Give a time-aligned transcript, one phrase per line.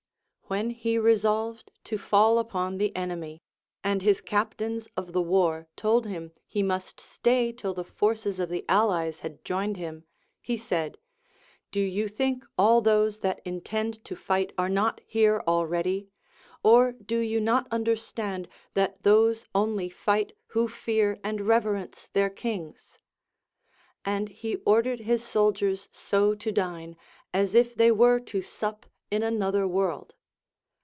[0.51, 3.41] AVhen he resolved to fall upon the enemy,
[3.85, 8.49] and his captains of the war told him he must stay till the forces of
[8.49, 10.03] the allies had joined him,
[10.41, 10.97] he said:
[11.71, 16.09] Do you think all those that intend to fight are not here already]
[16.63, 22.99] Or do you not understand that those only fight who fear and reverence their kings]
[24.03, 26.97] And he ordered his soldiers so to dine,
[27.33, 30.13] as if they were to sup in another world.